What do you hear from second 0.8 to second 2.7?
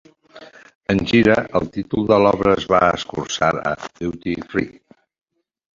En gira, el títol de l'obra es